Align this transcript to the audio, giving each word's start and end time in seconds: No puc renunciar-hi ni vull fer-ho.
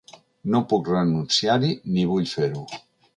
No 0.53 0.61
puc 0.71 0.87
renunciar-hi 0.93 1.69
ni 1.93 2.07
vull 2.13 2.29
fer-ho. 2.33 2.65